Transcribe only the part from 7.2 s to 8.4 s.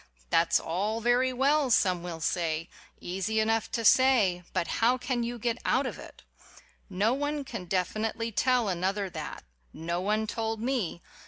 can definitely